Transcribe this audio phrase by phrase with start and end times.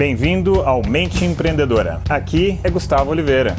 [0.00, 2.00] Bem-vindo ao Mente Empreendedora.
[2.08, 3.54] Aqui é Gustavo Oliveira.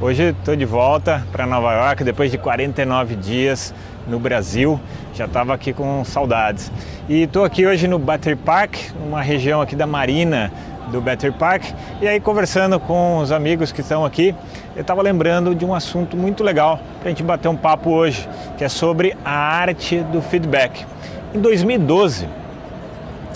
[0.00, 3.74] Hoje estou de volta para Nova York depois de 49 dias
[4.08, 4.80] no Brasil.
[5.12, 6.72] Já estava aqui com saudades.
[7.10, 10.50] E estou aqui hoje no Battery Park, uma região aqui da Marina
[10.90, 11.64] do Battery Park.
[12.00, 14.34] E aí conversando com os amigos que estão aqui,
[14.74, 18.26] eu estava lembrando de um assunto muito legal para a gente bater um papo hoje,
[18.56, 20.86] que é sobre a arte do feedback.
[21.34, 22.26] Em 2012,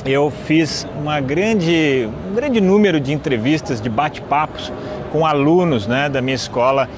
[0.05, 4.73] eu fiz uma grande, um grande número de entrevistas, de bate-papos
[5.13, 6.89] com alunos né, da minha escola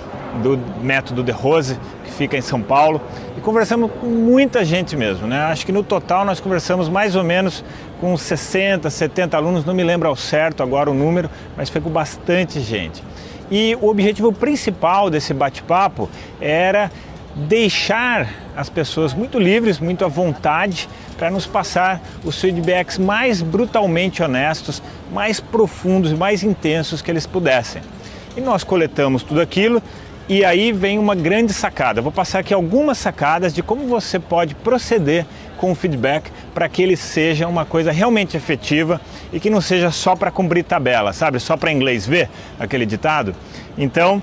[0.43, 3.01] do Método de Rose, que fica em São Paulo,
[3.37, 5.27] e conversamos com muita gente mesmo.
[5.27, 5.41] Né?
[5.41, 7.65] Acho que no total nós conversamos mais ou menos
[8.01, 11.91] com 60, 70 alunos, não me lembro ao certo agora o número, mas foi com
[11.91, 13.03] bastante gente.
[13.51, 16.09] E o objetivo principal desse bate-papo
[16.41, 16.91] era
[17.47, 24.23] deixar as pessoas muito livres, muito à vontade para nos passar os feedbacks mais brutalmente
[24.23, 27.83] honestos, mais profundos mais intensos que eles pudessem.
[28.37, 29.83] E nós coletamos tudo aquilo
[30.29, 32.03] e aí vem uma grande sacada.
[32.03, 35.25] vou passar aqui algumas sacadas de como você pode proceder
[35.57, 39.01] com o feedback para que ele seja uma coisa realmente efetiva
[39.33, 41.41] e que não seja só para cumprir tabela, sabe?
[41.41, 42.29] Só para inglês ver
[42.61, 43.35] aquele ditado.
[43.77, 44.23] Então,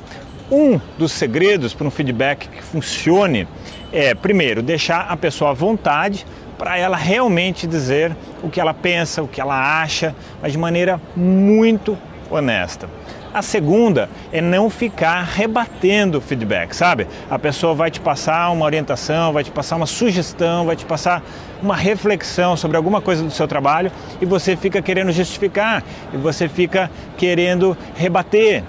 [0.51, 3.47] um dos segredos para um feedback que funcione
[3.91, 6.25] é, primeiro, deixar a pessoa à vontade
[6.57, 10.99] para ela realmente dizer o que ela pensa, o que ela acha, mas de maneira
[11.15, 11.97] muito
[12.29, 12.89] honesta.
[13.33, 17.05] A segunda é não ficar rebatendo o feedback, sabe?
[17.29, 21.21] A pessoa vai te passar uma orientação, vai te passar uma sugestão, vai te passar
[21.61, 26.47] uma reflexão sobre alguma coisa do seu trabalho e você fica querendo justificar, e você
[26.47, 28.63] fica querendo rebater,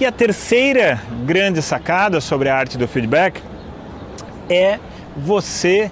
[0.00, 3.42] e a terceira grande sacada sobre a arte do feedback
[4.48, 4.78] é
[5.16, 5.90] você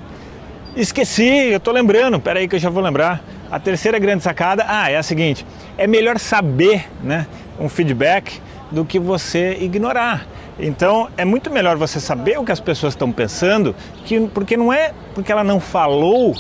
[0.77, 3.23] esqueci, eu tô lembrando, peraí que eu já vou lembrar.
[3.51, 5.45] A terceira grande sacada, ah, é a seguinte:
[5.77, 7.27] é melhor saber, né,
[7.59, 8.41] um feedback
[8.71, 10.27] do que você ignorar.
[10.59, 13.75] Então é muito melhor você saber o que as pessoas estão pensando,
[14.05, 16.37] que, porque não é porque ela não falou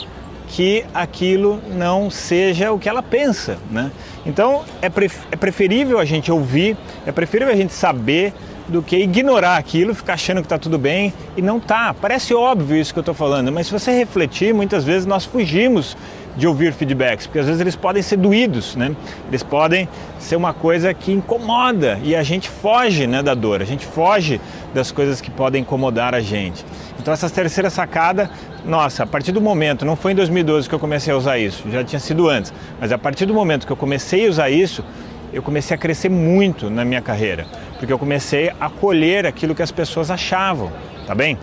[0.49, 3.91] que aquilo não seja o que ela pensa, né?
[4.25, 8.33] Então é, é preferível a gente ouvir, é preferível a gente saber
[8.69, 11.95] do que ignorar aquilo, ficar achando que está tudo bem e não tá.
[11.95, 15.97] Parece óbvio isso que eu estou falando, mas se você refletir, muitas vezes nós fugimos
[16.37, 18.95] de ouvir feedbacks, porque às vezes eles podem ser doídos, né?
[19.29, 19.89] Eles podem
[20.19, 24.41] ser uma coisa que incomoda e a gente foge, né, da dor, a gente foge
[24.75, 26.65] das coisas que podem incomodar a gente.
[27.01, 28.31] Então essa terceira sacada,
[28.65, 31.65] nossa, a partir do momento, não foi em 2012 que eu comecei a usar isso,
[31.71, 34.85] já tinha sido antes, mas a partir do momento que eu comecei a usar isso,
[35.33, 37.47] eu comecei a crescer muito na minha carreira,
[37.79, 40.71] porque eu comecei a colher aquilo que as pessoas achavam,
[41.07, 41.39] tá bem?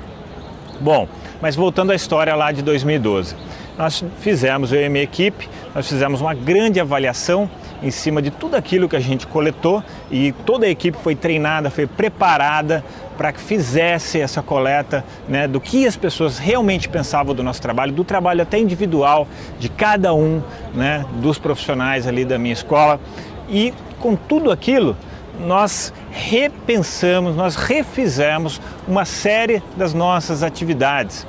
[0.79, 1.07] Bom,
[1.41, 3.35] mas voltando à história lá de 2012
[3.77, 7.49] nós fizemos, eu e minha equipe, nós fizemos uma grande avaliação
[7.81, 11.69] em cima de tudo aquilo que a gente coletou e toda a equipe foi treinada,
[11.69, 12.83] foi preparada
[13.17, 17.91] para que fizesse essa coleta né, do que as pessoas realmente pensavam do nosso trabalho,
[17.91, 19.27] do trabalho até individual
[19.59, 20.41] de cada um
[20.73, 22.99] né, dos profissionais ali da minha escola.
[23.49, 24.95] E com tudo aquilo,
[25.39, 31.27] nós repensamos, nós refizemos uma série das nossas atividades.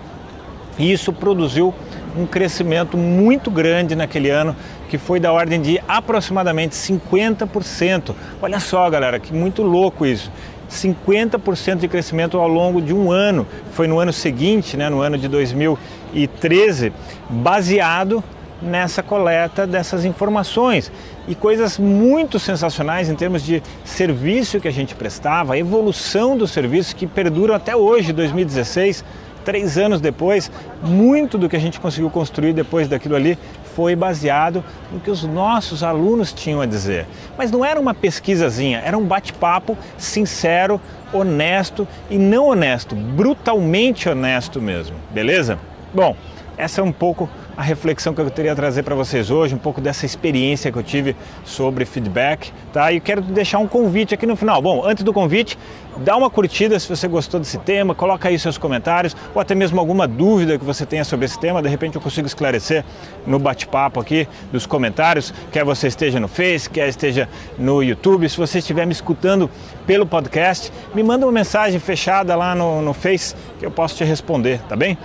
[0.79, 1.75] E isso produziu
[2.17, 4.55] um crescimento muito grande naquele ano,
[4.89, 8.15] que foi da ordem de aproximadamente 50%.
[8.41, 10.31] Olha só, galera, que muito louco isso.
[10.71, 13.47] 50% de crescimento ao longo de um ano.
[13.73, 16.93] Foi no ano seguinte, né, no ano de 2013,
[17.29, 18.23] baseado
[18.63, 20.91] nessa coleta dessas informações
[21.29, 26.47] e coisas muito sensacionais em termos de serviço que a gente prestava, a evolução do
[26.47, 29.05] serviço que perduram até hoje, 2016
[29.45, 30.51] três anos depois,
[30.83, 33.39] muito do que a gente conseguiu construir depois daquilo ali
[33.75, 37.07] foi baseado no que os nossos alunos tinham a dizer.
[37.37, 40.81] Mas não era uma pesquisazinha, era um bate-papo sincero,
[41.13, 45.59] honesto e não honesto, brutalmente honesto mesmo, beleza?
[45.93, 46.17] Bom,
[46.57, 49.81] essa é um pouco a reflexão que eu teria trazer para vocês hoje, um pouco
[49.81, 51.15] dessa experiência que eu tive
[51.45, 52.93] sobre feedback, tá?
[52.93, 54.61] E quero deixar um convite aqui no final.
[54.61, 55.57] Bom, antes do convite,
[55.99, 59.79] dá uma curtida se você gostou desse tema, coloca aí seus comentários ou até mesmo
[59.79, 62.85] alguma dúvida que você tenha sobre esse tema, de repente eu consigo esclarecer
[63.27, 68.37] no bate-papo aqui dos comentários, quer você esteja no Face, quer esteja no YouTube, se
[68.37, 69.49] você estiver me escutando
[69.87, 74.05] pelo podcast, me manda uma mensagem fechada lá no, no Face que eu posso te
[74.05, 74.99] responder, tá bem?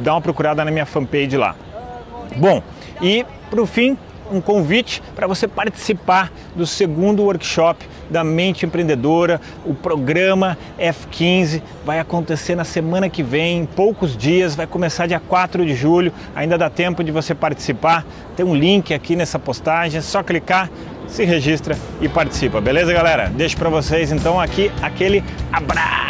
[0.00, 1.54] Dá uma procurada na minha fanpage lá.
[2.36, 2.62] Bom,
[3.00, 3.96] e para o fim,
[4.30, 9.40] um convite para você participar do segundo workshop da Mente Empreendedora.
[9.64, 15.20] O programa F15 vai acontecer na semana que vem, em poucos dias, vai começar dia
[15.20, 16.12] 4 de julho.
[16.34, 18.04] Ainda dá tempo de você participar.
[18.36, 20.70] Tem um link aqui nessa postagem, é só clicar
[21.10, 23.28] se registra e participa, beleza, galera?
[23.28, 26.09] Deixo para vocês então aqui aquele abraço.